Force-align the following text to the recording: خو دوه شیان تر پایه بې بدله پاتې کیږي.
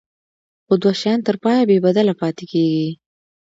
خو 0.65 0.73
دوه 0.81 0.93
شیان 1.01 1.19
تر 1.27 1.35
پایه 1.43 1.63
بې 1.69 1.77
بدله 1.85 2.13
پاتې 2.21 2.45
کیږي. 2.51 2.89